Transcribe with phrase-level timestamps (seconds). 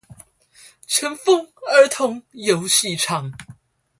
[0.87, 3.31] 前峰兒童遊戲場